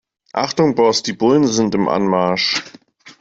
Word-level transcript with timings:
Achtung 0.33 0.73
Boss, 0.73 1.03
die 1.03 1.13
Bullen 1.13 1.45
sind 1.45 1.75
im 1.75 1.87
Anmarsch. 1.87 2.63